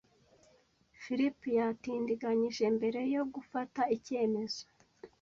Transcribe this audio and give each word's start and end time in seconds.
Philip 1.01 1.39
yatindiganyije 1.57 2.65
mbere 2.77 2.99
yo 3.15 3.23
gufata 3.33 3.81
icyemezo. 3.95 4.63